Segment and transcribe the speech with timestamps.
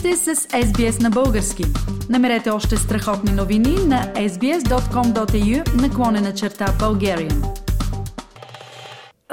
[0.00, 1.62] сте с SBS на български.
[2.10, 7.58] Намерете още страхотни новини на sbs.com.au наклонена черта Bulgarian.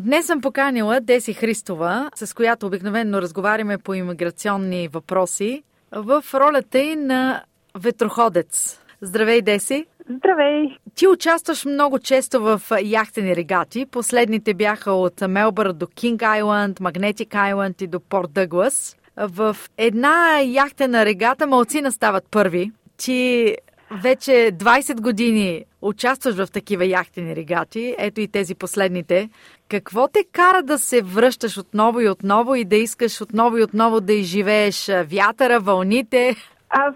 [0.00, 6.96] Днес съм поканила Деси Христова, с която обикновено разговаряме по иммиграционни въпроси, в ролята й
[6.96, 7.42] на
[7.78, 8.80] ветроходец.
[9.00, 9.86] Здравей, Деси!
[10.10, 10.76] Здравей!
[10.94, 13.86] Ти участваш много често в яхтени регати.
[13.86, 18.96] Последните бяха от Мелбър до Кинг Айланд, Магнетик Айланд и до Порт Дъглас.
[19.16, 22.70] В една яхтена регата малцина стават първи.
[22.96, 23.54] Ти
[24.02, 29.28] вече 20 години участваш в такива яхтени регати, ето и тези последните.
[29.70, 34.00] Какво те кара да се връщаш отново и отново и да искаш отново и отново
[34.00, 36.34] да изживееш вятъра, вълните?
[36.70, 36.94] Аз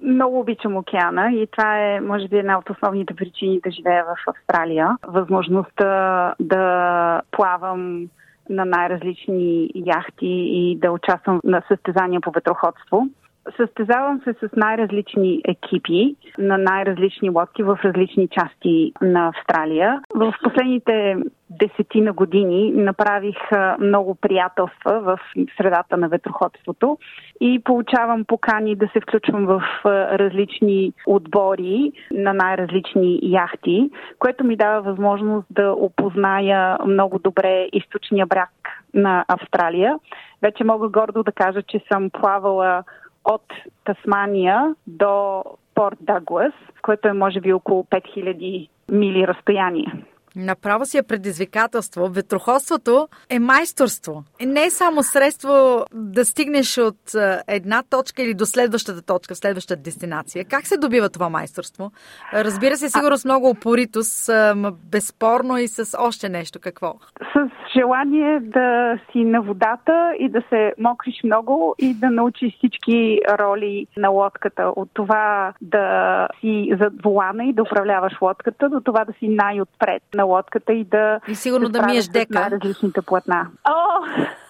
[0.00, 4.30] много обичам океана и това е, може би, една от основните причини да живея в
[4.30, 4.96] Австралия.
[5.06, 8.08] Възможността да плавам
[8.50, 13.08] на най-различни яхти и да участвам на състезания по ветроходство.
[13.56, 20.00] Състезавам се с най-различни екипи на най-различни лодки в различни части на Австралия.
[20.14, 21.16] В последните
[21.58, 23.36] десетина години направих
[23.80, 25.18] много приятелства в
[25.56, 26.98] средата на ветроходството
[27.40, 29.62] и получавам покани да се включвам в
[30.18, 38.50] различни отбори на най-различни яхти, което ми дава възможност да опозная много добре източния бряг
[38.94, 39.98] на Австралия.
[40.42, 42.84] Вече мога гордо да кажа, че съм плавала
[43.24, 43.44] от
[43.84, 46.52] Тасмания до Порт Даглас,
[46.82, 50.04] което е може би около 5000 мили разстояние.
[50.36, 52.08] Направо си е предизвикателство.
[52.08, 54.24] Ветроходството е майсторство.
[54.46, 59.82] Не е само средство да стигнеш от е, една точка или до следващата точка, следващата
[59.82, 60.44] дестинация.
[60.44, 61.90] Как се добива това майсторство?
[62.32, 64.30] Разбира се, сигурно с много упоритост,
[64.90, 66.58] безспорно и с още нещо.
[66.62, 66.94] Какво?
[67.34, 73.20] С желание да си на водата и да се мокриш много и да научиш всички
[73.38, 74.72] роли на лодката.
[74.76, 80.02] От това да си зад волана и да управляваш лодката, до това да си най-отпред
[80.14, 81.20] на на лодката и да...
[81.28, 82.50] И сигурно да миеш дека.
[82.50, 83.46] различните платна.
[83.64, 84.00] О,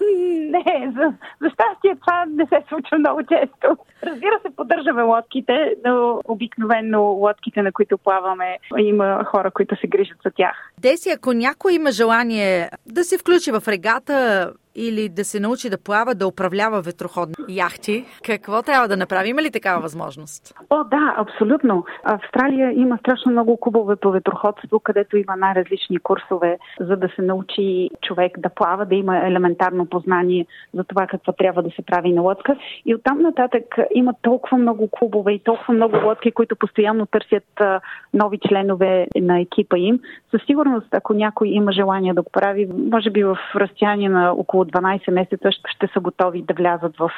[0.50, 3.76] не, за, за щастие това не се случва много често.
[4.02, 10.18] Разбира се, поддържаме лодките, но обикновено лодките, на които плаваме, има хора, които се грижат
[10.24, 10.72] за тях.
[10.78, 15.78] Деси, ако някой има желание да се включи в регата, или да се научи да
[15.78, 19.28] плава, да управлява ветроходни яхти, какво трябва да направи?
[19.28, 20.54] Има ли такава възможност?
[20.70, 21.84] О, да, абсолютно.
[22.04, 27.90] Австралия има страшно много клубове по ветроходство, където има най-различни курсове, за да се научи
[28.02, 32.22] човек да плава, да има елементарно познание за това какво трябва да се прави на
[32.22, 32.56] лодка.
[32.86, 37.60] И оттам нататък има толкова много клубове и толкова много лодки, които постоянно търсят
[38.14, 40.00] нови членове на екипа им.
[40.30, 44.64] Със сигурност, ако някой има желание да го прави, може би в разстояние на около
[44.66, 47.10] 12 месеца ще са готови да влязат в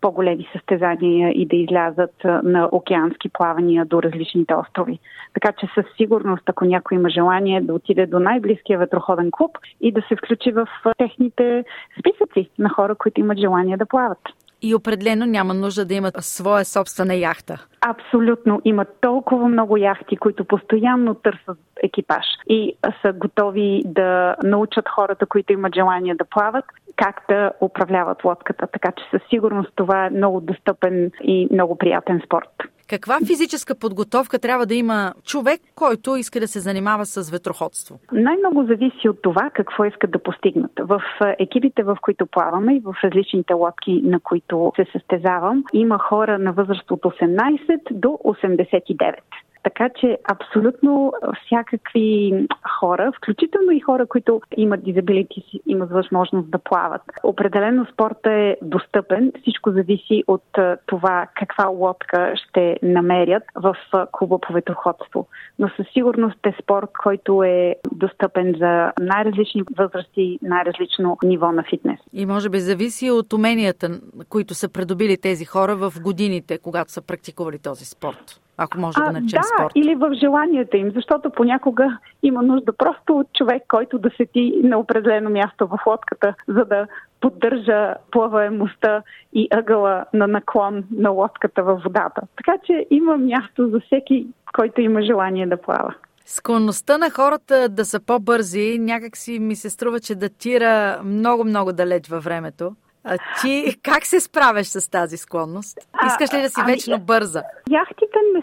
[0.00, 4.98] по-големи състезания и да излязат на океански плавания до различните острови.
[5.34, 9.92] Така че със сигурност, ако някой има желание да отиде до най-близкия ветроходен клуб и
[9.92, 10.68] да се включи в
[10.98, 11.64] техните
[11.98, 14.18] списъци на хора, които имат желание да плават.
[14.62, 17.66] И определено няма нужда да имат своя собствена яхта.
[17.80, 18.60] Абсолютно.
[18.64, 25.52] Има толкова много яхти, които постоянно търсят екипаж и са готови да научат хората, които
[25.52, 26.64] имат желание да плават,
[27.00, 28.66] как да управляват лодката.
[28.72, 32.50] Така че със сигурност това е много достъпен и много приятен спорт.
[32.88, 37.98] Каква физическа подготовка трябва да има човек, който иска да се занимава с ветроходство?
[38.12, 40.72] Най-много зависи от това какво искат да постигнат.
[40.80, 41.02] В
[41.38, 46.52] екипите, в които плаваме и в различните лодки, на които се състезавам, има хора на
[46.52, 49.14] възраст от 18 до 89.
[49.62, 51.12] Така че абсолютно
[51.46, 52.32] всякакви
[52.80, 57.02] хора, включително и хора, които имат дизабилити, имат възможност да плават.
[57.22, 59.32] Определено спорта е достъпен.
[59.40, 63.76] Всичко зависи от това каква лодка ще намерят в
[64.12, 65.28] клуба по ветроходство.
[65.58, 71.98] Но със сигурност е спорт, който е достъпен за най-различни възрасти, най-различно ниво на фитнес.
[72.12, 77.02] И може би зависи от уменията, които са придобили тези хора в годините, когато са
[77.02, 79.72] практикували този спорт ако може да го наречем да, спорт.
[79.74, 84.78] или в желанията им, защото понякога има нужда просто от човек, който да седи на
[84.78, 86.86] определено място в лодката, за да
[87.20, 89.02] поддържа плаваемостта
[89.32, 92.22] и ъгъла на наклон на лодката във водата.
[92.36, 95.94] Така че има място за всеки, който има желание да плава.
[96.26, 102.08] Склонността на хората да са по-бързи някак си ми се струва, че датира много-много далеч
[102.08, 102.72] във времето.
[103.04, 105.78] А ти как се справяш с тази склонност?
[106.06, 107.42] Искаш ли да си а, вечно ами, бърза?
[107.70, 107.78] Не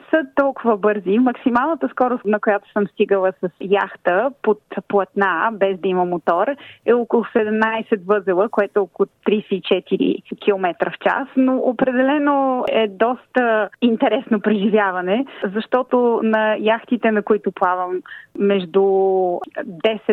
[0.10, 1.20] са толкова бързи.
[1.20, 6.48] Максималната скорост, на която съм стигала с яхта под платна, без да има мотор,
[6.86, 13.70] е около 17 възела, което е около 34 км в час, но определено е доста
[13.82, 15.26] интересно преживяване,
[15.56, 18.02] защото на яхтите, на които плавам
[18.40, 19.40] между 10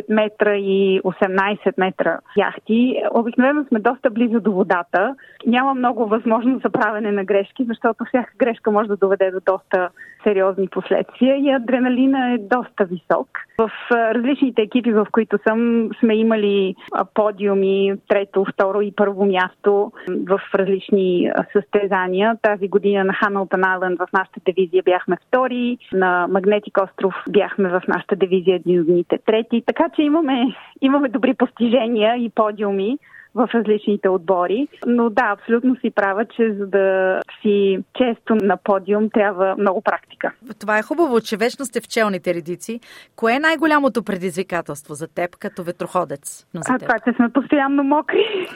[0.08, 5.14] метра и 18 метра яхти, обикновено сме доста близо до водата.
[5.46, 9.83] Няма много възможност за правене на грешки, защото всяка грешка може да доведе до доста
[10.24, 13.28] сериозни последствия и адреналина е доста висок.
[13.58, 16.74] В различните екипи, в които съм, сме имали
[17.14, 22.36] подиуми, трето, второ и първо място в различни състезания.
[22.42, 27.82] Тази година на Хамилтон Айленд в нашата дивизия бяхме втори, на Магнетик остров бяхме в
[27.88, 29.62] нашата дивизия един дните трети.
[29.66, 32.98] Така че имаме, имаме добри постижения и подиуми
[33.34, 34.68] в различните отбори.
[34.86, 40.32] Но да, абсолютно си права, че за да си често на подиум трябва много практика.
[40.60, 42.80] Това е хубаво, че вечно сте в челните редици.
[43.16, 46.46] Кое е най-голямото предизвикателство за теб като ветроходец?
[46.68, 48.48] А това, че сме постоянно мокри.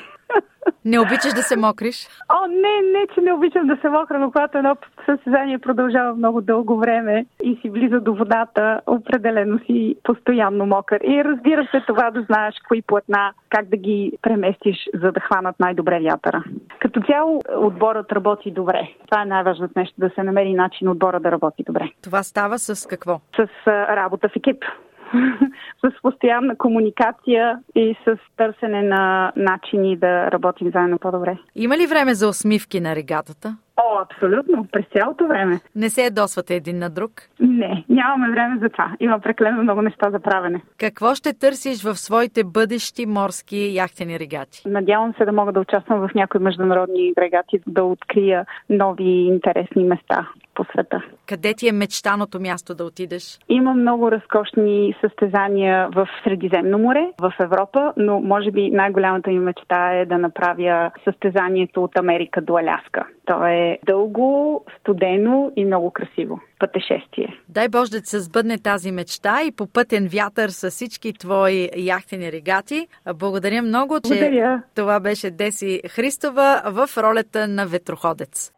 [0.88, 2.08] Не обичаш да се мокриш?
[2.28, 4.76] О, не, не, че не обичам да се мокра, но когато едно
[5.06, 11.00] състезание продължава много дълго време и си близо до водата, определено си постоянно мокър.
[11.04, 15.60] И разбира се това да знаеш кои платна, как да ги преместиш, за да хванат
[15.60, 16.44] най-добре вятъра.
[16.80, 18.88] Като цяло отборът работи добре.
[19.10, 21.90] Това е най-важното нещо, да се намери начин отбора да работи добре.
[22.02, 23.20] Това става с какво?
[23.36, 24.64] С работа в екип.
[25.84, 31.38] с постоянна комуникация и с търсене на начини да работим заедно по-добре.
[31.54, 33.56] Има ли време за усмивки на регатата?
[33.76, 34.66] О, абсолютно.
[34.72, 35.60] През цялото време.
[35.76, 37.10] Не се ядосвате един на друг?
[37.40, 38.96] Не, нямаме време за това.
[39.00, 40.62] Има преклено много неща за правене.
[40.78, 44.62] Какво ще търсиш в своите бъдещи морски яхтени регати?
[44.66, 50.28] Надявам се да мога да участвам в някои международни регати, да открия нови интересни места
[50.58, 51.02] по света.
[51.26, 53.38] Къде ти е мечтаното място да отидеш?
[53.48, 59.92] Има много разкошни състезания в Средиземно море, в Европа, но може би най-голямата ми мечта
[59.92, 63.06] е да направя състезанието от Америка до Аляска.
[63.26, 67.40] То е дълго, студено и много красиво пътешествие.
[67.48, 72.32] Дай Боже да се сбъдне тази мечта и по пътен вятър с всички твои яхтени
[72.32, 72.86] регати.
[73.14, 74.62] Благодаря много, че Благодаря.
[74.74, 78.57] това беше Деси Христова в ролята на ветроходец.